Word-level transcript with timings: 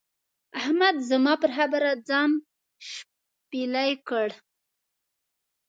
احمد 0.59 0.95
زما 1.09 1.33
پر 1.41 1.51
خبره 1.57 1.89
ځان 2.07 2.31
شپېلی 2.89 3.91
کړ. 4.07 4.27